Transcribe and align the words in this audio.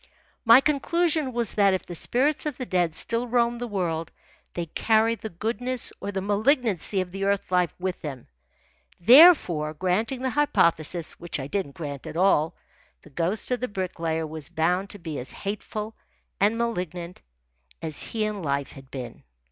My 0.45 0.61
conclusion 0.61 1.31
was 1.31 1.53
that 1.53 1.75
if 1.75 1.85
the 1.85 1.93
spirits 1.93 2.47
of 2.47 2.57
the 2.57 2.65
dead 2.65 2.95
still 2.95 3.27
roamed 3.27 3.61
the 3.61 3.67
world 3.67 4.11
they 4.55 4.65
carried 4.65 5.19
the 5.19 5.29
goodness 5.29 5.93
or 6.01 6.11
the 6.11 6.21
malignancy 6.23 7.01
of 7.01 7.11
the 7.11 7.23
earth 7.25 7.51
life 7.51 7.71
with 7.77 8.01
them. 8.01 8.25
Therefore, 8.99 9.75
granting 9.75 10.23
the 10.23 10.31
hypothesis 10.31 11.19
(which 11.19 11.39
I 11.39 11.45
didn't 11.45 11.75
grant 11.75 12.07
at 12.07 12.17
all), 12.17 12.55
the 13.03 13.11
ghost 13.11 13.51
of 13.51 13.59
the 13.59 13.67
Bricklayer 13.67 14.25
was 14.25 14.49
bound 14.49 14.89
to 14.89 14.97
be 14.97 15.19
as 15.19 15.31
hateful 15.31 15.95
and 16.39 16.57
malignant 16.57 17.21
as 17.79 18.01
he 18.01 18.25
in 18.25 18.41
life 18.41 18.71
had 18.71 18.89
been. 18.89 19.21